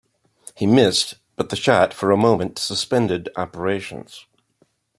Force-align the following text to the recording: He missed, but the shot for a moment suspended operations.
He 0.55 0.65
missed, 0.65 1.19
but 1.35 1.49
the 1.49 1.55
shot 1.55 1.93
for 1.93 2.09
a 2.09 2.17
moment 2.17 2.57
suspended 2.57 3.29
operations. 3.35 4.25